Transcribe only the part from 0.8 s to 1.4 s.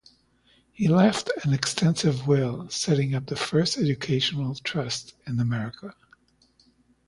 left